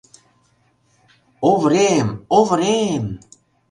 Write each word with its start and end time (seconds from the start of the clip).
Оврем, 1.51 2.07
Оврем! 2.39 3.05